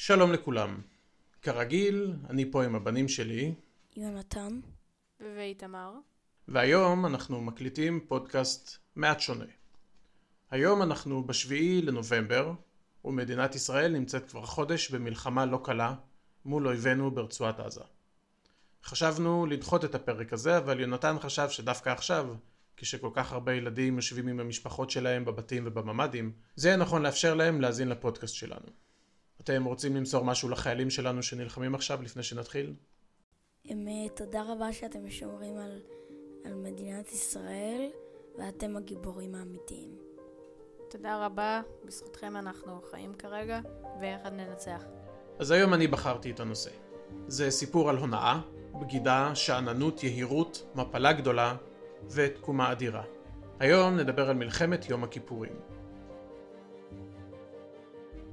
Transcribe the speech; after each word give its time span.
שלום 0.00 0.32
לכולם. 0.32 0.80
כרגיל, 1.42 2.12
אני 2.30 2.50
פה 2.50 2.64
עם 2.64 2.74
הבנים 2.74 3.08
שלי, 3.08 3.54
יונתן. 3.96 4.60
ואיתמר. 5.20 5.92
והיום 6.48 7.06
אנחנו 7.06 7.40
מקליטים 7.40 8.00
פודקאסט 8.08 8.78
מעט 8.96 9.20
שונה. 9.20 9.44
היום 10.50 10.82
אנחנו 10.82 11.24
בשביעי 11.24 11.82
לנובמבר, 11.82 12.52
ומדינת 13.04 13.54
ישראל 13.54 13.92
נמצאת 13.92 14.30
כבר 14.30 14.46
חודש 14.46 14.90
במלחמה 14.90 15.46
לא 15.46 15.60
קלה 15.64 15.94
מול 16.44 16.66
אויבינו 16.66 17.10
ברצועת 17.10 17.60
עזה. 17.60 17.84
חשבנו 18.84 19.46
לדחות 19.46 19.84
את 19.84 19.94
הפרק 19.94 20.32
הזה, 20.32 20.58
אבל 20.58 20.80
יונתן 20.80 21.16
חשב 21.20 21.48
שדווקא 21.48 21.90
עכשיו, 21.90 22.34
כשכל 22.76 23.10
כך 23.14 23.32
הרבה 23.32 23.54
ילדים 23.54 23.96
יושבים 23.96 24.28
עם 24.28 24.40
המשפחות 24.40 24.90
שלהם 24.90 25.24
בבתים 25.24 25.62
ובממ"דים, 25.66 26.32
זה 26.56 26.68
יהיה 26.68 26.76
נכון 26.76 27.02
לאפשר 27.02 27.34
להם 27.34 27.60
להאזין 27.60 27.88
לפודקאסט 27.88 28.34
שלנו. 28.34 28.87
אתם 29.40 29.64
רוצים 29.64 29.96
למסור 29.96 30.24
משהו 30.24 30.48
לחיילים 30.48 30.90
שלנו 30.90 31.22
שנלחמים 31.22 31.74
עכשיו 31.74 32.02
לפני 32.02 32.22
שנתחיל? 32.22 32.74
אמת, 33.72 34.16
תודה 34.16 34.42
רבה 34.48 34.72
שאתם 34.72 35.10
שומרים 35.10 35.58
על, 35.58 35.80
על 36.44 36.54
מדינת 36.54 37.12
ישראל, 37.12 37.90
ואתם 38.38 38.76
הגיבורים 38.76 39.34
האמיתיים. 39.34 39.98
תודה 40.90 41.26
רבה, 41.26 41.60
בזכותכם 41.84 42.36
אנחנו 42.36 42.80
חיים 42.90 43.14
כרגע, 43.14 43.60
ויחד 44.00 44.32
ננצח. 44.32 44.84
אז 45.38 45.50
היום 45.50 45.74
אני 45.74 45.86
בחרתי 45.86 46.30
את 46.30 46.40
הנושא. 46.40 46.70
זה 47.28 47.50
סיפור 47.50 47.90
על 47.90 47.96
הונאה, 47.96 48.40
בגידה, 48.80 49.34
שאננות, 49.34 50.04
יהירות, 50.04 50.66
מפלה 50.74 51.12
גדולה 51.12 51.56
ותקומה 52.10 52.72
אדירה. 52.72 53.02
היום 53.60 53.96
נדבר 53.96 54.30
על 54.30 54.36
מלחמת 54.36 54.88
יום 54.88 55.04
הכיפורים. 55.04 55.52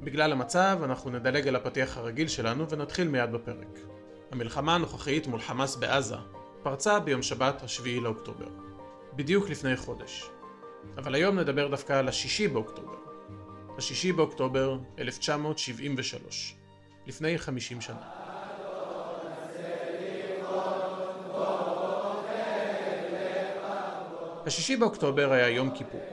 בגלל 0.05 0.31
המצב, 0.31 0.79
אנחנו 0.83 1.11
נדלג 1.11 1.47
על 1.47 1.55
הפתיח 1.55 1.97
הרגיל 1.97 2.27
שלנו 2.27 2.69
ונתחיל 2.69 3.07
מיד 3.07 3.31
בפרק. 3.31 3.79
המלחמה 4.31 4.75
הנוכחית 4.75 5.27
מול 5.27 5.41
חמאס 5.41 5.75
בעזה 5.75 6.15
פרצה 6.63 6.99
ביום 6.99 7.21
שבת 7.21 7.63
השביעי 7.63 7.99
לאוקטובר. 7.99 8.47
בדיוק 9.13 9.49
לפני 9.49 9.77
חודש. 9.77 10.29
אבל 10.97 11.15
היום 11.15 11.39
נדבר 11.39 11.67
דווקא 11.67 11.93
על 11.93 12.07
השישי 12.07 12.47
באוקטובר. 12.47 12.95
השישי 13.77 14.11
באוקטובר 14.11 14.77
1973. 14.99 16.55
לפני 17.05 17.37
50 17.37 17.81
שנה. 17.81 18.01
השישי 24.45 24.75
באוקטובר 24.75 25.31
היה 25.31 25.49
יום 25.49 25.71
כיפור, 25.75 26.03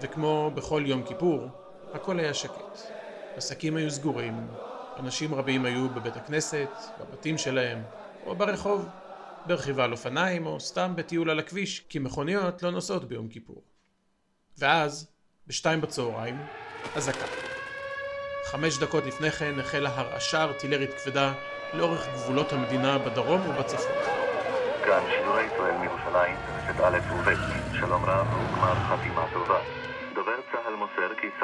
וכמו 0.00 0.50
בכל 0.54 0.82
יום 0.86 1.02
כיפור, 1.02 1.48
הכל 1.92 2.18
היה 2.18 2.34
שקט. 2.34 2.91
עסקים 3.36 3.76
היו 3.76 3.90
סגורים, 3.90 4.46
אנשים 4.98 5.34
רבים 5.34 5.64
היו 5.64 5.88
בבית 5.88 6.16
הכנסת, 6.16 6.68
בבתים 7.00 7.38
שלהם, 7.38 7.82
או 8.26 8.34
ברחוב, 8.34 8.88
ברכיבה 9.46 9.84
על 9.84 9.92
אופניים, 9.92 10.46
או 10.46 10.60
סתם 10.60 10.92
בטיול 10.96 11.30
על 11.30 11.38
הכביש, 11.38 11.80
כי 11.88 11.98
מכוניות 11.98 12.62
לא 12.62 12.70
נוסעות 12.70 13.04
ביום 13.04 13.28
כיפור. 13.28 13.62
ואז, 14.58 15.08
בשתיים 15.46 15.80
בצהריים, 15.80 16.38
אזעקה. 16.94 17.26
חמש 18.44 18.78
דקות 18.78 19.06
לפני 19.06 19.30
כן 19.30 19.58
החלה 19.60 19.90
הרעשה 19.94 20.42
ארטילרית 20.42 20.90
כבדה 20.94 21.32
לאורך 21.74 22.08
גבולות 22.14 22.52
המדינה 22.52 22.98
בדרום 22.98 23.40
ובצפון. 23.50 23.96
כאן 24.84 25.02
שידורי 25.10 25.42
ישראל 25.44 25.78
מירושלים, 25.78 26.36
ט' 26.66 26.80
א' 26.80 26.98
וב', 27.12 27.28
שלום 27.80 28.04
רב 28.04 28.26
וגמר 28.26 28.74
חתימה 28.74 29.26
טובה. 29.32 29.60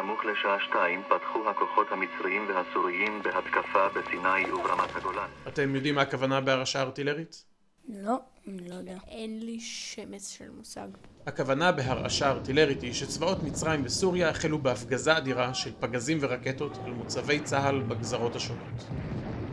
דובר 0.02 0.06
צה"ל 0.06 0.06
מוסר 0.06 0.22
כי 0.22 0.24
סמוך 0.24 0.24
לשעה 0.24 0.56
שתיים 0.68 1.02
פתחו 1.02 1.50
הכוחות 1.50 1.86
המצריים 1.91 2.48
והסוריים 2.48 3.22
בהתקפה 3.22 3.88
בסיני 3.88 4.52
וברמת 4.52 4.96
הגולן. 4.96 5.28
אתם 5.48 5.74
יודעים 5.74 5.94
מה 5.94 6.02
הכוונה 6.02 6.40
בהרעשה 6.40 6.82
ארטילרית? 6.82 7.44
לא, 7.88 8.16
אני 8.48 8.68
לא 8.68 8.74
יודע. 8.74 8.96
אין 9.08 9.46
לי 9.46 9.60
שמץ 9.60 10.28
של 10.28 10.50
מושג. 10.50 10.88
הכוונה 11.27 11.73
בהרעשה 11.73 12.30
ארטילרית 12.30 12.83
היא 12.83 12.92
שצבאות 12.92 13.42
מצרים 13.42 13.80
וסוריה 13.84 14.28
החלו 14.28 14.58
בהפגזה 14.58 15.17
אדירה 15.17 15.55
של 15.55 15.70
פגזים 15.80 16.18
ורקטות 16.20 16.78
על 16.84 16.92
מוצבי 16.92 17.40
צה"ל 17.40 17.80
בגזרות 17.80 18.36
השונות. 18.36 18.84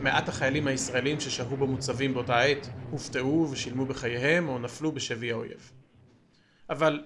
מעט 0.00 0.28
החיילים 0.28 0.66
הישראלים 0.66 1.20
ששהו 1.20 1.56
במוצבים 1.56 2.14
באותה 2.14 2.40
עת 2.40 2.68
הופתעו 2.90 3.48
ושילמו 3.50 3.86
בחייהם 3.86 4.48
או 4.48 4.58
נפלו 4.58 4.92
בשבי 4.92 5.32
האויב. 5.32 5.72
אבל 6.70 7.04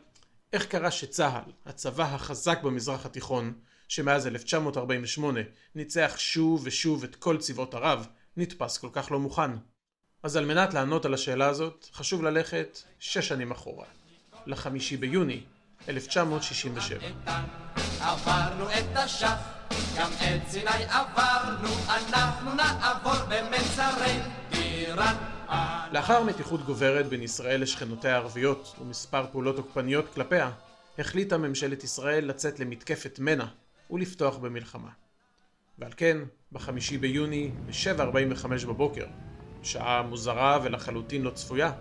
איך 0.53 0.67
קרה 0.67 0.91
שצה"ל, 0.91 1.53
הצבא 1.67 2.05
החזק 2.05 2.63
במזרח 2.63 3.07
התיכון, 3.07 3.53
שמאז 3.89 4.27
1948 4.27 5.41
ניצח 5.75 6.15
שוב 6.17 6.63
ושוב 6.65 7.05
את 7.05 7.17
כל 7.17 7.39
צבאות 7.39 7.75
ערב, 7.75 8.07
נתפס 8.37 8.79
כל 8.79 8.89
כך 8.93 9.11
לא 9.11 9.19
מוכן? 9.19 9.51
אז 10.23 10.37
על 10.37 10.45
מנת 10.45 10.75
לענות 10.75 11.05
על 11.05 11.15
השאלה 11.15 11.49
הזאת, 11.49 11.89
חשוב 11.93 12.23
ללכת 12.23 12.79
שש 12.99 13.29
שנים 13.29 13.51
אחורה, 13.51 13.87
לחמישי 14.47 14.97
ביוני 14.97 15.43
1967. 15.89 16.99
עברנו 18.01 18.71
את 18.71 18.97
השח, 18.97 19.39
גם 19.99 20.11
את 20.13 20.49
סיני 20.49 20.85
עברנו, 20.89 21.69
אנחנו 21.89 22.55
נעבור 22.55 23.25
במצרי 23.29 24.19
טיראן. 24.51 25.30
לאחר 25.93 26.25
מתיחות 26.25 26.63
גוברת 26.63 27.07
בין 27.07 27.23
ישראל 27.23 27.63
לשכנותיה 27.63 28.15
הערביות 28.15 28.77
ומספר 28.81 29.27
פעולות 29.33 29.57
תוקפניות 29.57 30.15
כלפיה, 30.15 30.51
החליטה 30.99 31.39
ממשלת 31.39 31.85
ישראל 31.85 32.25
לצאת 32.25 32.61
למתקפת 32.61 33.19
מנע 33.19 33.45
ולפתוח 33.91 34.37
במלחמה. 34.37 34.89
ועל 35.79 35.93
כן, 35.97 36.19
בחמישי 36.53 36.99
ביוני, 36.99 37.51
ב-7.45 37.67 38.67
בבוקר, 38.67 39.07
שעה 39.63 40.03
מוזרה 40.03 40.59
ולחלוטין 40.63 41.23
לא 41.23 41.31
צפויה, 41.31 41.73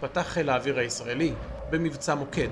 פתח 0.00 0.26
חיל 0.28 0.50
האוויר 0.50 0.78
הישראלי 0.78 1.32
במבצע 1.70 2.14
מוקד, 2.14 2.48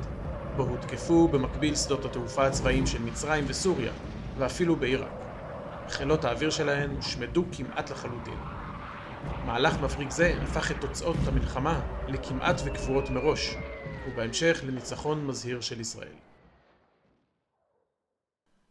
בו 0.56 0.62
הותקפו 0.62 1.28
במקביל 1.28 1.76
שדות 1.76 2.04
התעופה 2.04 2.46
הצבאיים 2.46 2.86
של 2.86 3.02
מצרים 3.02 3.44
וסוריה, 3.48 3.92
ואפילו 4.38 4.76
בעיראק. 4.76 5.12
חילות 5.88 6.24
האוויר 6.24 6.50
שלהן 6.50 6.90
הושמדו 6.90 7.44
כמעט 7.52 7.90
לחלוטין. 7.90 8.38
מהלך 9.46 9.74
מבריק 9.80 10.10
זה 10.10 10.38
הפך 10.42 10.70
את 10.70 10.76
תוצאות 10.80 11.16
המלחמה 11.26 11.80
לכמעט 12.08 12.60
וקבועות 12.64 13.10
מראש, 13.10 13.54
ובהמשך 14.08 14.60
לניצחון 14.66 15.26
מזהיר 15.26 15.60
של 15.60 15.80
ישראל. 15.80 16.12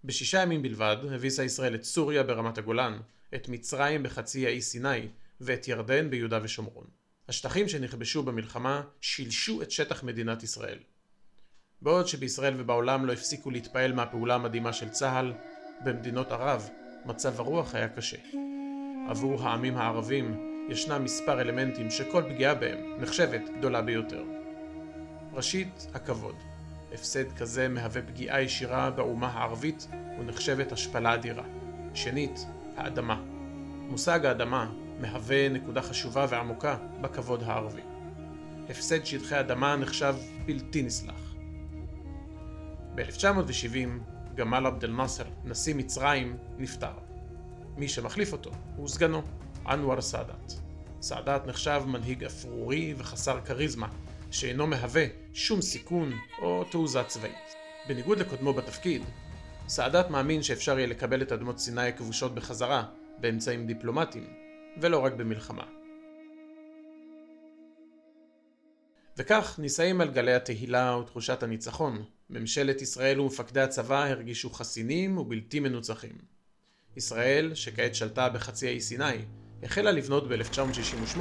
בשישה 0.04 0.42
ימים 0.42 0.62
בלבד 0.62 0.98
הביסה 1.12 1.44
ישראל 1.44 1.76
את 1.76 1.84
סוריה 1.84 2.24
ברמת 2.24 2.58
הגולן, 2.58 3.00
את 3.36 3.50
מצרים 3.50 4.04
בחצי 4.04 4.46
האי 4.46 4.62
סיני 4.62 5.08
ואת 5.42 5.68
ירדן 5.68 6.10
ביהודה 6.10 6.40
ושומרון. 6.44 6.86
השטחים 7.30 7.68
שנכבשו 7.68 8.24
במלחמה 8.24 8.82
שילשו 9.02 9.62
את 9.62 9.72
שטח 9.72 10.04
מדינת 10.04 10.44
ישראל. 10.44 10.80
בעוד 11.82 12.08
שבישראל 12.08 12.54
ובעולם 12.58 13.06
לא 13.06 13.14
הפסיקו 13.14 13.52
להתפעל 13.52 13.94
מהפעולה 13.94 14.36
המדהימה 14.36 14.74
של 14.74 14.90
צה"ל, 14.90 15.34
במדינות 15.86 16.32
ערב 16.32 16.70
מצב 17.06 17.40
הרוח 17.40 17.76
היה 17.76 17.90
קשה. 17.90 18.45
עבור 19.08 19.44
העמים 19.44 19.78
הערבים 19.78 20.52
ישנם 20.70 21.04
מספר 21.04 21.42
אלמנטים 21.42 21.92
שכל 21.92 22.24
פגיעה 22.30 22.56
בהם 22.56 23.02
נחשבת 23.02 23.42
גדולה 23.58 23.82
ביותר. 23.82 24.24
ראשית, 25.34 25.88
הכבוד. 25.94 26.36
הפסד 26.94 27.32
כזה 27.38 27.68
מהווה 27.68 28.02
פגיעה 28.02 28.42
ישירה 28.42 28.90
באומה 28.90 29.28
הערבית 29.28 29.88
ונחשבת 30.20 30.72
השפלה 30.72 31.14
אדירה. 31.14 31.44
שנית, 31.94 32.46
האדמה. 32.78 33.22
מושג 33.90 34.26
האדמה 34.26 34.72
מהווה 35.00 35.50
נקודה 35.50 35.82
חשובה 35.82 36.26
ועמוקה 36.30 36.78
בכבוד 37.02 37.44
הערבי. 37.44 37.82
הפסד 38.70 39.06
שטחי 39.06 39.40
אדמה 39.40 39.76
נחשב 39.76 40.16
בלתי 40.46 40.84
נסלח. 40.84 41.36
ב-1970 42.96 43.90
גמל 44.36 44.66
עבד 44.66 44.84
אל-נאצר, 44.84 45.24
נשיא 45.44 45.76
מצרים, 45.76 46.38
נפטר. 46.58 47.05
מי 47.78 47.88
שמחליף 47.88 48.32
אותו 48.32 48.52
הוא 48.76 48.88
סגנו, 48.88 49.22
אנואר 49.68 50.02
סאדאת. 50.02 50.54
סאדאת 51.02 51.48
נחשב 51.48 51.84
מנהיג 51.88 52.24
אפרורי 52.24 52.94
וחסר 52.98 53.42
כריזמה, 53.46 53.88
שאינו 54.32 54.68
מהווה 54.68 55.06
שום 55.34 55.62
סיכון 55.62 56.12
או 56.42 56.64
תעוזה 56.64 57.04
צבאית. 57.04 57.56
בניגוד 57.88 58.20
לקודמו 58.20 58.54
בתפקיד, 58.54 59.02
סאדאת 59.68 60.10
מאמין 60.10 60.44
שאפשר 60.44 60.78
יהיה 60.78 60.88
לקבל 60.88 61.22
את 61.22 61.32
אדמות 61.32 61.60
סיני 61.60 61.88
הכבושות 61.88 62.36
בחזרה 62.36 62.84
באמצעים 63.18 63.68
דיפלומטיים, 63.68 64.28
ולא 64.82 65.06
רק 65.06 65.14
במלחמה. 65.14 65.64
וכך 69.18 69.60
נישאים 69.60 70.02
על 70.02 70.12
גלי 70.12 70.34
התהילה 70.34 70.98
ותחושת 70.98 71.44
הניצחון, 71.44 72.04
ממשלת 72.30 72.82
ישראל 72.82 73.20
ומפקדי 73.20 73.62
הצבא 73.62 74.06
הרגישו 74.06 74.50
חסינים 74.50 75.18
ובלתי 75.18 75.60
מנוצחים. 75.60 76.35
ישראל, 76.98 77.56
שכעת 77.56 77.96
שלטה 77.96 78.30
בחצי 78.30 78.68
האי 78.68 78.82
סיני, 78.82 79.18
החלה 79.64 79.92
לבנות 79.92 80.28
ב-1968 80.28 81.20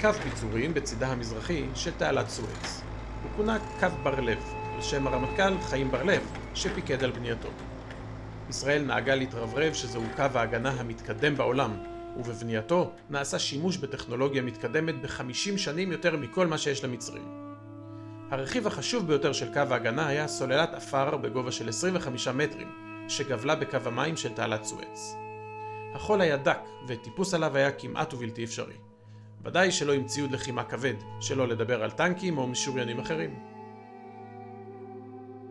קו 0.00 0.08
ביצורים 0.24 0.74
בצידה 0.74 1.08
המזרחי 1.08 1.64
של 1.74 1.90
תעלת 1.90 2.28
סואץ. 2.28 2.80
הוא 3.22 3.30
כונה 3.36 3.58
קו 3.80 3.86
בר 4.02 4.20
לב, 4.20 4.38
על 4.74 4.82
שם 4.82 5.06
הרמטכ"ל 5.06 5.60
חיים 5.60 5.90
בר 5.90 6.02
לב, 6.02 6.22
שפיקד 6.54 7.04
על 7.04 7.10
בנייתו. 7.10 7.48
ישראל 8.50 8.82
נהגה 8.82 9.14
להתרברב 9.14 9.74
שזהו 9.74 10.02
קו 10.16 10.22
ההגנה 10.34 10.70
המתקדם 10.70 11.36
בעולם, 11.36 11.76
ובבנייתו 12.16 12.92
נעשה 13.10 13.38
שימוש 13.38 13.76
בטכנולוגיה 13.76 14.42
מתקדמת 14.42 15.02
ב-50 15.02 15.58
שנים 15.58 15.92
יותר 15.92 16.16
מכל 16.16 16.46
מה 16.46 16.58
שיש 16.58 16.84
למצרים. 16.84 17.52
הרכיב 18.30 18.66
החשוב 18.66 19.06
ביותר 19.06 19.32
של 19.32 19.52
קו 19.52 19.60
ההגנה 19.70 20.06
היה 20.06 20.28
סוללת 20.28 20.74
עפר 20.74 21.16
בגובה 21.16 21.52
של 21.52 21.68
25 21.68 22.28
מטרים, 22.28 22.85
שגבלה 23.08 23.54
בקו 23.54 23.78
המים 23.84 24.16
של 24.16 24.32
תעלת 24.32 24.64
סואץ. 24.64 25.16
החול 25.94 26.20
היה 26.20 26.36
דק, 26.36 26.60
וטיפוס 26.86 27.34
עליו 27.34 27.56
היה 27.56 27.72
כמעט 27.72 28.14
ובלתי 28.14 28.44
אפשרי. 28.44 28.76
ודאי 29.44 29.72
שלא 29.72 29.92
עם 29.92 30.06
ציוד 30.06 30.32
לחימה 30.32 30.64
כבד, 30.64 30.94
שלא 31.20 31.48
לדבר 31.48 31.82
על 31.82 31.90
טנקים 31.90 32.38
או 32.38 32.46
משוריינים 32.46 32.98
אחרים. 32.98 33.38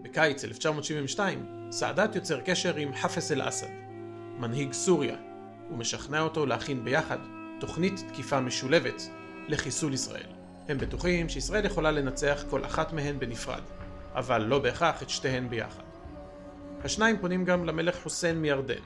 בקיץ 0.01 0.43
1972, 0.43 1.45
סאדאת 1.71 2.15
יוצר 2.15 2.41
קשר 2.41 2.75
עם 2.75 2.95
חאפס 2.95 3.31
אל-אסד, 3.31 3.71
מנהיג 4.39 4.73
סוריה, 4.73 5.15
ומשכנע 5.71 6.21
אותו 6.21 6.45
להכין 6.45 6.83
ביחד 6.83 7.17
תוכנית 7.59 8.03
תקיפה 8.07 8.39
משולבת 8.39 9.09
לחיסול 9.47 9.93
ישראל. 9.93 10.29
הם 10.69 10.77
בטוחים 10.77 11.29
שישראל 11.29 11.65
יכולה 11.65 11.91
לנצח 11.91 12.43
כל 12.49 12.65
אחת 12.65 12.93
מהן 12.93 13.19
בנפרד, 13.19 13.63
אבל 14.13 14.41
לא 14.41 14.59
בהכרח 14.59 15.03
את 15.03 15.09
שתיהן 15.09 15.49
ביחד. 15.49 15.84
השניים 16.85 17.17
פונים 17.17 17.45
גם 17.45 17.65
למלך 17.65 18.03
חוסיין 18.03 18.41
מירדן, 18.41 18.81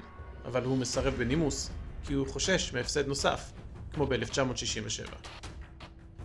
אבל 0.46 0.63
הוא 0.63 0.78
מסרב 0.78 1.13
בנימוס, 1.13 1.69
כי 2.06 2.13
הוא 2.13 2.28
חושש 2.28 2.74
מהפסד 2.74 3.07
נוסף, 3.07 3.51
כמו 3.94 4.06
ב-1967. 4.06 5.16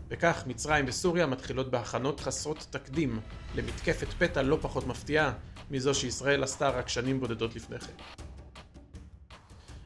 וכך 0.09 0.45
מצרים 0.47 0.85
וסוריה 0.89 1.27
מתחילות 1.27 1.71
בהכנות 1.71 2.21
חסרות 2.21 2.67
תקדים 2.71 3.21
למתקפת 3.55 4.07
פתע 4.19 4.43
לא 4.43 4.59
פחות 4.61 4.87
מפתיעה 4.87 5.33
מזו 5.71 5.95
שישראל 5.95 6.43
עשתה 6.43 6.69
רק 6.69 6.89
שנים 6.89 7.21
בודדות 7.21 7.57
לפני 7.57 7.79
כן. 7.79 7.93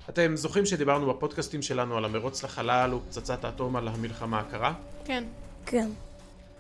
אתם 0.08 0.37
זוכרים 0.37 0.67
שדיברנו 0.67 1.14
בפודקאסטים 1.14 1.62
שלנו 1.62 1.96
על 1.96 2.05
המרוץ 2.05 2.44
לחלל 2.44 2.94
ופצצת 2.94 3.44
האטום 3.44 3.76
על 3.76 3.88
המלחמה 3.88 4.40
הקרה? 4.40 4.75
כן. 5.05 5.25
כן. 5.67 5.90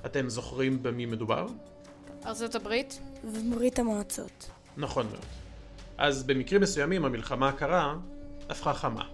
אתם 0.06 0.28
זוכרים 0.28 0.82
במי 0.82 1.06
מדובר? 1.06 1.46
ארצות 2.26 2.54
הברית? 2.54 3.00
וברית 3.24 3.78
המועצות. 3.78 4.57
נכון 4.78 5.06
מאוד. 5.06 5.24
אז 5.98 6.22
במקרים 6.22 6.60
מסוימים 6.60 7.04
המלחמה 7.04 7.48
הקרה 7.48 7.96
הפכה 8.48 8.74
חמה. 8.74 9.04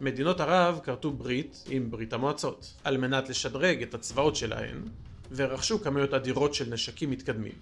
מדינות 0.00 0.40
ערב 0.40 0.80
כרתו 0.82 1.12
ברית 1.12 1.64
עם 1.68 1.90
ברית 1.90 2.12
המועצות, 2.12 2.74
על 2.84 2.96
מנת 2.96 3.28
לשדרג 3.28 3.82
את 3.82 3.94
הצבאות 3.94 4.36
שלהן, 4.36 4.82
ורכשו 5.30 5.82
כמויות 5.82 6.14
אדירות 6.14 6.54
של 6.54 6.74
נשקים 6.74 7.10
מתקדמים. 7.10 7.52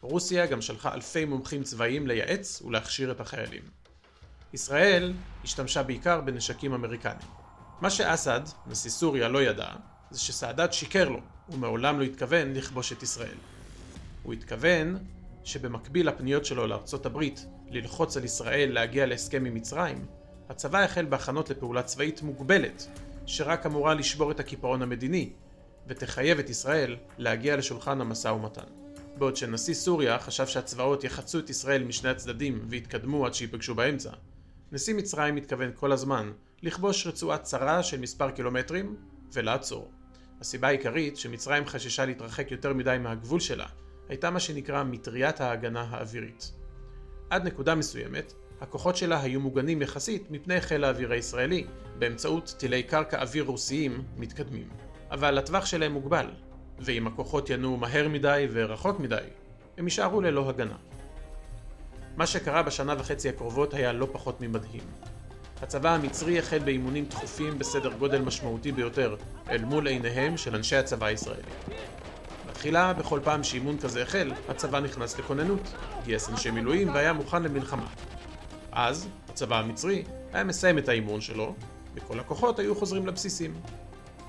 רוסיה 0.00 0.46
גם 0.46 0.62
שלחה 0.62 0.94
אלפי 0.94 1.24
מומחים 1.24 1.62
צבאיים 1.62 2.06
לייעץ 2.06 2.62
ולהכשיר 2.62 3.10
את 3.10 3.20
החיילים. 3.20 3.62
ישראל 4.52 5.12
השתמשה 5.44 5.82
בעיקר 5.82 6.20
בנשקים 6.20 6.74
אמריקניים. 6.74 7.28
מה 7.80 7.90
שאסד, 7.90 8.40
נשיא 8.66 8.90
סוריה, 8.90 9.28
לא 9.28 9.42
ידע, 9.42 9.68
זה 10.10 10.20
שסאדאת 10.20 10.72
שיקר 10.72 11.08
לו, 11.08 11.20
ומעולם 11.48 12.00
לא 12.00 12.04
התכוון 12.04 12.52
לכבוש 12.52 12.92
את 12.92 13.02
ישראל. 13.02 13.36
הוא 14.22 14.32
התכוון 14.32 14.98
שבמקביל 15.44 16.08
לפניות 16.08 16.44
שלו 16.44 16.66
לארצות 16.66 17.06
הברית 17.06 17.46
ללחוץ 17.70 18.16
על 18.16 18.24
ישראל 18.24 18.72
להגיע 18.72 19.06
להסכם 19.06 19.44
עם 19.44 19.54
מצרים, 19.54 20.06
הצבא 20.48 20.78
החל 20.78 21.04
בהכנות 21.04 21.50
לפעולה 21.50 21.82
צבאית 21.82 22.22
מוגבלת, 22.22 22.88
שרק 23.26 23.66
אמורה 23.66 23.94
לשבור 23.94 24.30
את 24.30 24.40
הקיפאון 24.40 24.82
המדיני, 24.82 25.30
ותחייב 25.86 26.38
את 26.38 26.50
ישראל 26.50 26.96
להגיע 27.18 27.56
לשולחן 27.56 28.00
המשא 28.00 28.28
ומתן. 28.28 28.82
בעוד 29.18 29.36
שנשיא 29.36 29.74
סוריה 29.74 30.18
חשב 30.18 30.46
שהצבאות 30.46 31.04
יחצו 31.04 31.38
את 31.38 31.50
ישראל 31.50 31.84
משני 31.84 32.10
הצדדים 32.10 32.64
ויתקדמו 32.68 33.26
עד 33.26 33.34
שיפגשו 33.34 33.74
באמצע, 33.74 34.10
נשיא 34.72 34.94
מצרים 34.94 35.36
התכוון 35.36 35.70
כל 35.74 35.92
הזמן 35.92 36.32
לכבוש 36.62 37.06
רצועה 37.06 37.38
צרה 37.38 37.82
של 37.82 38.00
מספר 38.00 38.30
קילומטרים 38.30 38.96
ולעצור. 39.32 39.90
הסיבה 40.40 40.68
העיקרית 40.68 41.16
שמצרים 41.16 41.66
חששה 41.66 42.04
להתרחק 42.04 42.50
יותר 42.50 42.72
מדי 42.72 42.96
מהגבול 43.00 43.40
שלה 43.40 43.66
הייתה 44.12 44.30
מה 44.30 44.40
שנקרא 44.40 44.82
מטריית 44.82 45.40
ההגנה 45.40 45.86
האווירית. 45.90 46.52
עד 47.30 47.46
נקודה 47.46 47.74
מסוימת, 47.74 48.32
הכוחות 48.60 48.96
שלה 48.96 49.20
היו 49.22 49.40
מוגנים 49.40 49.82
יחסית 49.82 50.30
מפני 50.30 50.60
חיל 50.60 50.84
האוויר 50.84 51.12
הישראלי 51.12 51.64
באמצעות 51.98 52.54
טילי 52.58 52.82
קרקע 52.82 53.22
אוויר 53.22 53.44
רוסיים 53.44 54.02
מתקדמים. 54.16 54.68
אבל 55.10 55.38
הטווח 55.38 55.66
שלהם 55.66 55.92
מוגבל, 55.92 56.26
ואם 56.78 57.06
הכוחות 57.06 57.50
ינועו 57.50 57.76
מהר 57.76 58.08
מדי 58.08 58.46
ורחוק 58.52 59.00
מדי, 59.00 59.16
הם 59.78 59.84
יישארו 59.84 60.20
ללא 60.20 60.48
הגנה. 60.48 60.76
מה 62.16 62.26
שקרה 62.26 62.62
בשנה 62.62 62.94
וחצי 62.98 63.28
הקרובות 63.28 63.74
היה 63.74 63.92
לא 63.92 64.08
פחות 64.12 64.40
ממדהים. 64.40 64.84
הצבא 65.62 65.94
המצרי 65.94 66.38
החל 66.38 66.58
באימונים 66.58 67.04
תכופים 67.04 67.58
בסדר 67.58 67.92
גודל 67.92 68.22
משמעותי 68.22 68.72
ביותר 68.72 69.16
אל 69.50 69.64
מול 69.64 69.86
עיניהם 69.86 70.36
של 70.36 70.54
אנשי 70.54 70.76
הצבא 70.76 71.06
הישראלי. 71.06 71.42
בתחילה, 72.62 72.92
בכל 72.92 73.20
פעם 73.24 73.44
שאימון 73.44 73.78
כזה 73.78 74.02
החל, 74.02 74.32
הצבא 74.48 74.80
נכנס 74.80 75.18
לכוננות, 75.18 75.74
גייס 76.04 76.28
אנשי 76.28 76.50
מילואים 76.50 76.94
והיה 76.94 77.12
מוכן 77.12 77.42
למלחמה. 77.42 77.86
אז, 78.72 79.08
הצבא 79.28 79.58
המצרי 79.58 80.04
היה 80.32 80.44
מסיים 80.44 80.78
את 80.78 80.88
האימון 80.88 81.20
שלו, 81.20 81.54
וכל 81.94 82.20
הכוחות 82.20 82.58
היו 82.58 82.74
חוזרים 82.74 83.06
לבסיסים. 83.06 83.54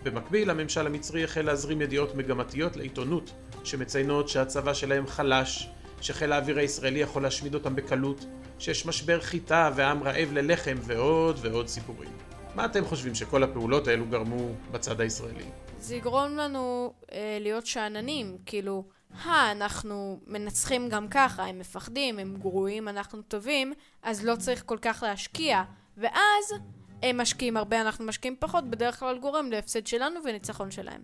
במקביל, 0.03 0.49
הממשל 0.49 0.87
המצרי 0.87 1.23
החל 1.23 1.41
להזרים 1.41 1.81
ידיעות 1.81 2.15
מגמתיות 2.15 2.75
לעיתונות, 2.75 3.33
שמציינות 3.63 4.29
שהצבא 4.29 4.73
שלהם 4.73 5.07
חלש, 5.07 5.69
שחיל 6.01 6.31
האוויר 6.31 6.57
הישראלי 6.57 6.99
יכול 6.99 7.23
להשמיד 7.23 7.53
אותם 7.53 7.75
בקלות, 7.75 8.25
שיש 8.59 8.85
משבר 8.85 9.21
חיטה 9.21 9.71
והעם 9.75 10.03
רעב 10.03 10.29
ללחם 10.31 10.75
ועוד 10.81 11.39
ועוד 11.41 11.67
סיפורים. 11.67 12.32
מה 12.55 12.65
אתם 12.65 12.85
חושבים 12.85 13.15
שכל 13.15 13.43
הפעולות 13.43 13.87
האלו 13.87 14.05
גרמו 14.05 14.49
בצד 14.71 15.01
הישראלי? 15.01 15.45
זה 15.79 15.95
יגרום 15.95 16.37
לנו 16.37 16.93
אה, 17.11 17.37
להיות 17.41 17.65
שאננים, 17.65 18.37
כאילו, 18.45 18.83
אה, 19.25 19.51
אנחנו 19.51 20.19
מנצחים 20.27 20.89
גם 20.89 21.07
ככה, 21.07 21.43
הם 21.43 21.59
מפחדים, 21.59 22.19
הם 22.19 22.35
גרועים, 22.39 22.87
אנחנו 22.87 23.21
טובים, 23.21 23.73
אז 24.03 24.25
לא 24.25 24.35
צריך 24.35 24.63
כל 24.65 24.77
כך 24.81 25.03
להשקיע. 25.03 25.63
ואז 25.97 26.53
הם 27.03 27.21
משקיעים 27.21 27.57
הרבה, 27.57 27.81
אנחנו 27.81 28.05
משקיעים 28.05 28.35
פחות, 28.39 28.69
בדרך 28.69 28.99
כלל 28.99 29.19
גורם 29.19 29.51
להפסד 29.51 29.87
שלנו 29.87 30.19
וניצחון 30.25 30.71
שלהם. 30.71 31.01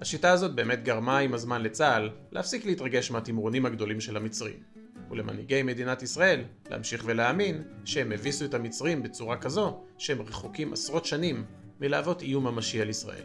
השיטה 0.00 0.30
הזאת 0.30 0.54
באמת 0.54 0.82
גרמה 0.82 1.18
עם 1.18 1.34
הזמן 1.34 1.62
לצה"ל 1.62 2.10
להפסיק 2.32 2.64
להתרגש 2.64 3.10
מהתמרונים 3.10 3.66
הגדולים 3.66 4.00
של 4.00 4.16
המצרים, 4.16 4.62
ולמנהיגי 5.10 5.62
מדינת 5.62 6.02
ישראל 6.02 6.44
להמשיך 6.70 7.02
ולהאמין 7.06 7.62
שהם 7.84 8.12
הביסו 8.12 8.44
את 8.44 8.54
המצרים 8.54 9.02
בצורה 9.02 9.36
כזו 9.36 9.80
שהם 9.98 10.22
רחוקים 10.22 10.72
עשרות 10.72 11.04
שנים 11.04 11.44
מלהוות 11.80 12.22
איום 12.22 12.46
ממשי 12.46 12.80
על 12.80 12.88
ישראל. 12.88 13.24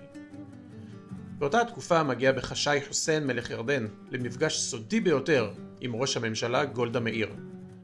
באותה 1.38 1.66
תקופה 1.66 2.04
מגיע 2.04 2.32
בחשאי 2.32 2.80
חוסיין 2.88 3.28
מלך 3.28 3.50
ירדן 3.50 3.88
למפגש 4.12 4.60
סודי 4.60 5.00
ביותר 5.00 5.52
עם 5.82 5.96
ראש 5.96 6.18
הממשלה 6.18 6.66
גולדה 6.66 7.00
מאיר. 7.00 7.36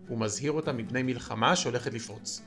הוא 0.08 0.20
מזהיר 0.20 0.52
אותה 0.52 0.72
מפני 0.72 1.04
מלחמה 1.04 1.56
שהולכת 1.56 1.94
לפרוץ. 1.94 2.42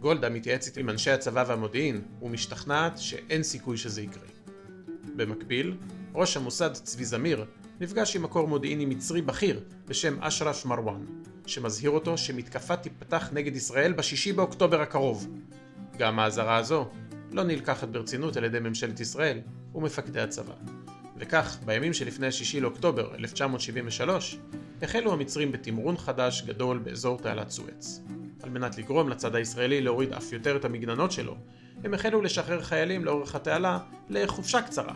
גולדה 0.00 0.28
מתייעצת 0.28 0.76
עם 0.76 0.90
אנשי 0.90 1.10
הצבא 1.10 1.44
והמודיעין 1.46 2.02
ומשתכנעת 2.22 2.98
שאין 2.98 3.42
סיכוי 3.42 3.76
שזה 3.76 4.02
יקרה. 4.02 4.28
במקביל, 5.16 5.76
ראש 6.14 6.36
המוסד 6.36 6.72
צבי 6.72 7.04
זמיר 7.04 7.44
נפגש 7.80 8.16
עם 8.16 8.22
מקור 8.22 8.48
מודיעיני 8.48 8.84
מצרי 8.84 9.22
בכיר 9.22 9.60
בשם 9.86 10.22
אשרף 10.22 10.66
מרואן, 10.66 11.04
שמזהיר 11.46 11.90
אותו 11.90 12.18
שמתקפה 12.18 12.76
תיפתח 12.76 13.30
נגד 13.32 13.56
ישראל 13.56 13.92
בשישי 13.92 14.32
באוקטובר 14.32 14.80
הקרוב. 14.80 15.28
גם 15.98 16.18
האזהרה 16.18 16.56
הזו 16.56 16.88
לא 17.32 17.42
נלקחת 17.42 17.88
ברצינות 17.88 18.36
על 18.36 18.44
ידי 18.44 18.58
ממשלת 18.58 19.00
ישראל 19.00 19.40
ומפקדי 19.74 20.20
הצבא. 20.20 20.54
וכך, 21.16 21.58
בימים 21.64 21.92
שלפני 21.92 22.26
השישי 22.26 22.60
לאוקטובר 22.60 23.14
1973, 23.14 24.38
החלו 24.82 25.12
המצרים 25.12 25.52
בתמרון 25.52 25.96
חדש 25.96 26.42
גדול 26.46 26.78
באזור 26.78 27.18
תעלת 27.18 27.50
סואץ. 27.50 28.00
על 28.42 28.50
מנת 28.50 28.78
לגרום 28.78 29.08
לצד 29.08 29.34
הישראלי 29.34 29.80
להוריד 29.80 30.12
אף 30.12 30.32
יותר 30.32 30.56
את 30.56 30.64
המגננות 30.64 31.12
שלו, 31.12 31.36
הם 31.84 31.94
החלו 31.94 32.22
לשחרר 32.22 32.62
חיילים 32.62 33.04
לאורך 33.04 33.34
התעלה 33.34 33.78
לחופשה 34.08 34.62
קצרה, 34.62 34.94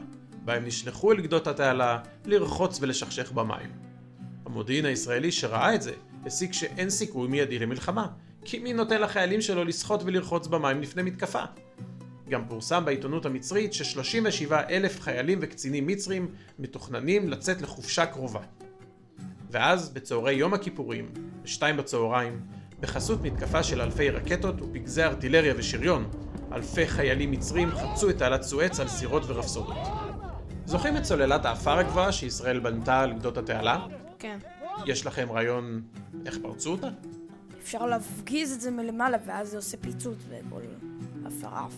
בה 0.51 0.57
הם 0.57 0.65
נשלחו 0.65 1.13
אל 1.13 1.21
גדות 1.21 1.47
התעלה 1.47 1.99
לרחוץ 2.25 2.79
ולשכשך 2.81 3.33
במים. 3.33 3.71
המודיעין 4.47 4.85
הישראלי 4.85 5.33
שראה 5.33 5.75
את 5.75 5.83
זה, 5.83 5.93
הסיק 6.27 6.53
שאין 6.53 6.91
סיכוי 6.91 7.29
מיידי 7.29 7.59
למלחמה, 7.59 8.07
כי 8.45 8.59
מי 8.59 8.73
נותן 8.73 9.01
לחיילים 9.01 9.41
שלו 9.41 9.65
לשחות 9.65 10.03
ולרחוץ 10.05 10.47
במים 10.47 10.81
לפני 10.81 11.03
מתקפה? 11.03 11.43
גם 12.29 12.49
פורסם 12.49 12.85
בעיתונות 12.85 13.27
המצרית 13.27 13.73
ש-37 13.73 14.53
אלף 14.71 15.01
חיילים 15.01 15.39
וקצינים 15.43 15.87
מצרים 15.87 16.29
מתוכננים 16.59 17.29
לצאת 17.29 17.63
לחופשה 17.63 18.07
קרובה. 18.07 18.41
ואז, 19.51 19.89
בצהרי 19.89 20.33
יום 20.33 20.55
הכיפורים, 20.55 21.07
בשתיים 21.43 21.77
בצהריים, 21.77 22.41
בחסות 22.81 23.23
מתקפה 23.23 23.63
של 23.63 23.81
אלפי 23.81 24.11
רקטות 24.11 24.63
ופגזי 24.63 25.03
ארטילריה 25.03 25.55
ושריון, 25.57 26.11
אלפי 26.53 26.87
חיילים 26.87 27.31
מצרים 27.31 27.71
חצו 27.71 28.11
את 28.11 28.19
תעלת 28.19 28.43
סואץ 28.43 28.81
על 28.81 28.89
סירות 28.89 29.23
ורפסודות. 29.27 30.10
זוכרים 30.71 30.97
את 30.97 31.05
סוללת 31.05 31.45
האפר 31.45 31.79
הגבוהה 31.79 32.13
שישראל 32.13 32.59
בנתה 32.59 33.01
על 33.01 33.13
גדות 33.13 33.39
התעלה? 33.39 33.87
כן. 34.19 34.39
יש 34.87 35.07
לכם 35.07 35.33
רעיון 35.33 35.83
איך 36.27 36.39
פרצו 36.43 36.73
אותה? 36.73 36.89
אפשר 37.63 37.87
להפגיז 37.87 38.53
את 38.53 38.61
זה 38.61 38.71
מלמעלה, 38.71 39.19
ואז 39.27 39.49
זה 39.51 39.57
עושה 39.57 39.77
פיצוץ 39.77 40.19
וכל 40.29 40.61
עפרף. 41.27 41.73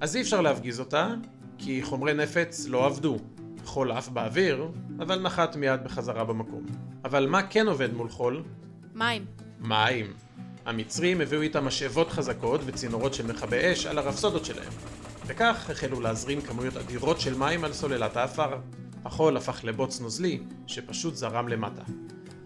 אז 0.00 0.16
אי 0.16 0.20
אפשר 0.20 0.40
להפגיז 0.40 0.80
אותה, 0.80 1.14
כי 1.58 1.82
חומרי 1.82 2.14
נפץ 2.14 2.66
לא 2.68 2.86
עבדו. 2.86 3.16
חול 3.64 3.92
עף 3.92 4.08
באוויר, 4.08 4.68
אבל 4.98 5.20
נחת 5.20 5.56
מיד 5.56 5.84
בחזרה 5.84 6.24
במקום. 6.24 6.62
אבל 7.04 7.26
מה 7.26 7.42
כן 7.42 7.66
עובד 7.66 7.94
מול 7.94 8.08
חול? 8.08 8.42
מים. 8.94 9.24
מים. 9.60 10.12
המצרים 10.66 11.20
הביאו 11.20 11.42
איתם 11.42 11.64
משאבות 11.64 12.10
חזקות 12.10 12.60
וצינורות 12.64 13.14
של 13.14 13.26
מכבי 13.26 13.72
אש 13.72 13.86
על 13.86 13.98
הרפסודות 13.98 14.44
שלהם. 14.44 14.72
וכך 15.28 15.70
החלו 15.70 16.00
להזרים 16.00 16.40
כמויות 16.40 16.76
אדירות 16.76 17.20
של 17.20 17.38
מים 17.38 17.64
על 17.64 17.72
סוללת 17.72 18.16
האפר. 18.16 18.58
החול 19.04 19.36
הפך 19.36 19.64
לבוץ 19.64 20.00
נוזלי, 20.00 20.40
שפשוט 20.66 21.14
זרם 21.14 21.48
למטה. 21.48 21.82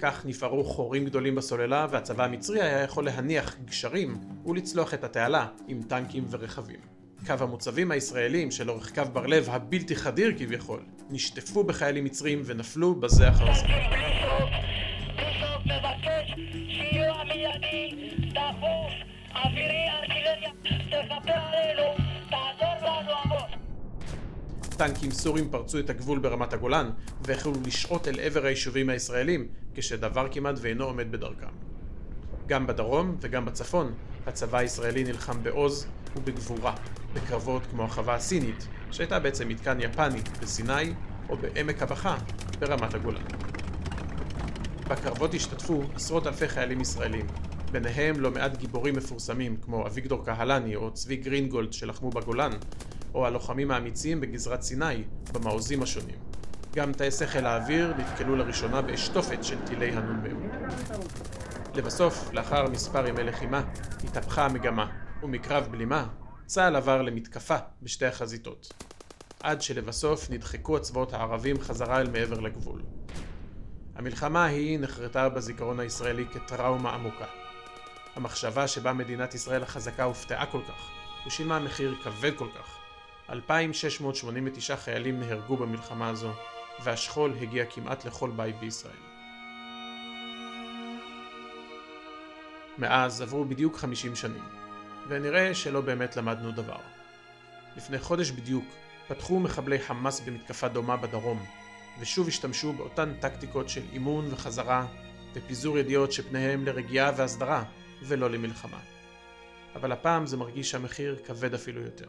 כך 0.01 0.27
נפערו 0.27 0.65
חורים 0.65 1.05
גדולים 1.05 1.35
בסוללה, 1.35 1.87
והצבא 1.91 2.25
המצרי 2.25 2.63
היה 2.63 2.83
יכול 2.83 3.05
להניח 3.05 3.57
גשרים 3.65 4.17
ולצלוח 4.47 4.95
את 4.95 5.05
התעלה 5.05 5.47
עם 5.69 5.83
טנקים 5.83 6.25
ורכבים. 6.31 6.81
קו 7.27 7.35
המוצבים 7.41 7.91
הישראלים 7.91 8.51
שלאורך 8.51 8.95
קו 8.95 9.03
בר 9.13 9.27
לב 9.27 9.49
הבלתי 9.51 9.97
חדיר 9.97 10.33
כביכול, 10.39 10.81
נשטפו 11.11 11.65
בחיילים 11.65 12.05
מצרים 12.05 12.43
ונפלו 12.45 12.95
בזה 12.95 13.29
אחר 13.29 13.55
זה. 13.55 13.67
דחוף, 18.35 18.93
אווירי 19.35 19.89
ארטילריה, 19.89 20.51
תספר 20.63 21.33
עלינו. 21.33 22.02
טנקים 24.87 25.11
סורים 25.11 25.51
פרצו 25.51 25.79
את 25.79 25.91
הגבול 25.91 26.19
ברמת 26.19 26.53
הגולן 26.53 26.91
והחלו 27.21 27.53
לשעוט 27.67 28.09
אל 28.09 28.21
עבר 28.21 28.47
היישובים 28.47 28.89
הישראלים 28.89 29.49
כשדבר 29.75 30.29
כמעט 30.31 30.55
ואינו 30.61 30.85
עומד 30.85 31.13
בדרכם. 31.13 31.47
גם 32.47 32.67
בדרום 32.67 33.17
וגם 33.21 33.45
בצפון 33.45 33.95
הצבא 34.27 34.59
הישראלי 34.59 35.05
נלחם 35.05 35.43
בעוז 35.43 35.87
ובגבורה 36.17 36.75
בקרבות 37.15 37.63
כמו 37.71 37.85
החווה 37.85 38.15
הסינית 38.15 38.69
שהייתה 38.91 39.19
בעצם 39.19 39.49
מתקן 39.49 39.81
יפני 39.81 40.21
בסיני 40.41 40.93
או 41.29 41.37
בעמק 41.37 41.83
הבכה 41.83 42.17
ברמת 42.59 42.95
הגולן. 42.95 43.25
בקרבות 44.89 45.35
השתתפו 45.35 45.83
עשרות 45.95 46.27
אלפי 46.27 46.49
חיילים 46.49 46.81
ישראלים 46.81 47.27
ביניהם 47.73 48.21
לא 48.21 48.31
מעט 48.31 48.57
גיבורים 48.57 48.97
מפורסמים 48.97 49.57
כמו 49.57 49.87
אביגדור 49.87 50.25
קהלני 50.25 50.77
או 50.77 50.91
צבי 50.91 51.17
גרינגולד 51.17 51.73
שלחמו 51.73 52.11
בגולן 52.11 52.53
או 53.15 53.27
הלוחמים 53.27 53.71
האמיצים 53.71 54.21
בגזרת 54.21 54.63
סיני 54.63 55.05
במעוזים 55.33 55.83
השונים. 55.83 56.17
גם 56.75 56.93
טייסי 56.93 57.27
חיל 57.27 57.47
האוויר 57.47 57.95
נתקלו 57.99 58.37
לראשונה 58.37 58.83
באש 58.83 59.09
תופת 59.09 59.45
של 59.45 59.59
טילי 59.67 59.91
הנ"מ. 59.91 60.51
לבסוף, 61.75 62.33
לאחר 62.33 62.69
מספר 62.69 63.07
ימי 63.07 63.23
לחימה, 63.23 63.63
התהפכה 64.05 64.45
המגמה, 64.45 64.91
ומקרב 65.23 65.69
בלימה, 65.71 66.07
צה"ל 66.47 66.77
עבר 66.77 67.03
למתקפה 67.03 67.57
בשתי 67.83 68.07
החזיתות. 68.07 68.73
עד 69.43 69.63
שלבסוף 69.63 70.31
נדחקו 70.31 70.77
הצבאות 70.77 71.13
הערבים 71.13 71.61
חזרה 71.61 72.01
אל 72.01 72.11
מעבר 72.11 72.41
לגבול. 72.41 72.83
המלחמה 73.95 74.45
ההיא 74.45 74.79
נחרטה 74.79 75.29
בזיכרון 75.29 75.81
הישראלי 75.81 76.25
כטראומה 76.27 76.91
עמוקה. 76.91 77.27
המחשבה 78.17 78.69
שבה 78.69 78.93
מדינת 78.93 79.35
ישראל 79.35 79.63
החזקה 79.63 80.05
הופתעה 80.05 80.47
כל 80.47 80.61
כך, 80.69 80.91
ושילמה 81.27 81.59
מחיר 81.59 81.95
כבד 82.05 82.37
כל 82.37 82.49
כך. 82.59 82.82
2,689 83.33 84.77
חיילים 84.77 85.21
נהרגו 85.21 85.57
במלחמה 85.57 86.09
הזו, 86.09 86.31
והשכול 86.85 87.35
הגיע 87.41 87.65
כמעט 87.65 88.05
לכל 88.05 88.31
בית 88.37 88.61
בישראל. 88.61 88.93
מאז 92.79 93.21
עברו 93.21 93.45
בדיוק 93.45 93.77
50 93.77 94.17
שנים, 94.17 94.45
ונראה 95.09 95.55
שלא 95.55 95.81
באמת 95.81 96.17
למדנו 96.17 96.53
דבר. 96.53 96.79
לפני 97.77 97.99
חודש 97.99 98.31
בדיוק 98.31 98.65
פתחו 99.09 99.41
מחבלי 99.41 99.79
חמאס 99.79 100.21
במתקפה 100.21 100.69
דומה 100.69 100.97
בדרום, 100.97 101.45
ושוב 102.01 102.29
השתמשו 102.29 102.73
באותן 102.73 103.15
טקטיקות 103.21 103.69
של 103.69 103.83
אימון 103.93 104.29
וחזרה, 104.31 104.87
ופיזור 105.35 105.79
ידיעות 105.79 106.13
שפניהם 106.13 106.67
לרגיעה 106.67 107.13
והסדרה, 107.17 107.65
ולא 108.03 108.31
למלחמה. 108.31 108.81
אבל 109.75 109.93
הפעם 109.93 110.27
זה 110.27 110.37
מרגיש 110.37 110.71
שהמחיר 110.71 111.17
כבד 111.27 111.55
אפילו 111.55 111.83
יותר. 111.83 112.09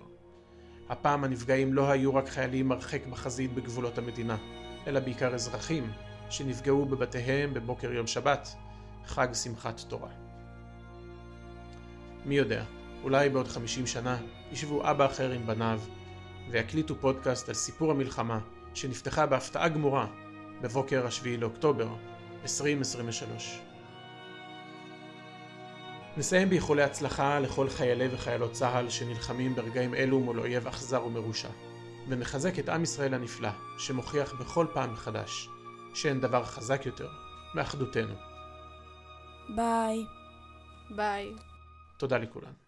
הפעם 0.90 1.24
הנפגעים 1.24 1.74
לא 1.74 1.92
היו 1.92 2.16
רק 2.16 2.30
חיילים 2.30 2.72
הרחק 2.72 3.06
בחזית 3.08 3.54
בגבולות 3.54 3.98
המדינה, 3.98 4.38
אלא 4.88 5.00
בעיקר 5.00 5.36
אזרחים 5.36 5.92
שנפגעו 6.30 6.86
בבתיהם 6.86 7.54
בבוקר 7.54 7.92
יום 7.92 8.08
שבת, 8.08 8.56
חג 9.06 9.28
שמחת 9.34 9.80
תורה. 9.88 10.10
מי 12.25 12.36
יודע, 12.36 12.63
אולי 13.04 13.30
בעוד 13.30 13.48
50 13.48 13.88
שנה 13.88 14.18
ישבו 14.52 14.90
אבא 14.92 15.06
אחר 15.06 15.32
עם 15.32 15.48
בניו 15.48 15.82
ויקליטו 16.52 16.96
פודקאסט 16.96 17.50
על 17.50 17.56
סיפור 17.56 17.92
המלחמה 17.92 18.40
שנפתחה 18.74 19.25
בהפתעה 19.25 19.70
גמורה 19.70 20.08
בבוקר 20.62 21.08
השביעי 21.08 21.38
לאוקטובר 21.38 21.88
2023. 22.44 23.73
נסיים 26.17 26.50
באיחולי 26.50 26.84
הצלחה 26.84 27.39
לכל 27.39 27.70
חיילי 27.70 28.08
וחיילות 28.13 28.51
צה"ל 28.51 28.89
שנלחמים 28.89 29.55
ברגעים 29.55 29.96
אלו 29.96 30.20
מול 30.20 30.39
אויב 30.39 30.67
אכזר 30.67 31.05
ומרושע, 31.05 31.50
ונחזק 32.08 32.60
את 32.60 32.70
עם 32.70 32.84
ישראל 32.84 33.13
הנפלא, 33.13 33.50
שמוכיח 33.77 34.34
בכל 34.34 34.67
פעם 34.74 34.93
מחדש 34.93 35.50
שאין 35.93 36.20
דבר 36.20 36.43
חזק 36.43 36.86
יותר 36.86 37.10
מאחדותנו. 37.55 38.13
ביי. 39.55 40.05
ביי. 40.96 41.34
תודה 41.98 42.17
לכולם. 42.17 42.62